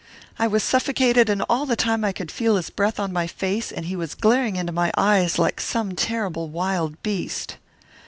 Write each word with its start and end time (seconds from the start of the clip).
I 0.39 0.47
was 0.47 0.63
suffocated, 0.63 1.29
and 1.29 1.43
all 1.47 1.67
the 1.67 1.75
time 1.75 2.03
I 2.03 2.11
could 2.11 2.31
feel 2.31 2.55
his 2.55 2.71
breath 2.71 2.99
on 2.99 3.13
my 3.13 3.27
face, 3.27 3.71
and 3.71 3.85
he 3.85 3.95
was 3.95 4.15
glaring 4.15 4.55
into 4.55 4.71
my 4.71 4.91
eyes 4.97 5.37
like 5.37 5.61
some 5.61 5.95
terrible 5.95 6.49
wild 6.49 7.03
beast. 7.03 7.57